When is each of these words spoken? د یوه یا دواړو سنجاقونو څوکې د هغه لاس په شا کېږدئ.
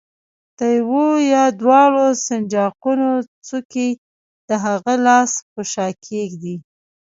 د 0.59 0.59
یوه 0.79 1.07
یا 1.33 1.43
دواړو 1.59 2.05
سنجاقونو 2.25 3.09
څوکې 3.47 3.89
د 4.47 4.49
هغه 4.65 4.93
لاس 5.07 5.31
په 5.53 5.61
شا 5.71 5.87
کېږدئ. 6.07 6.55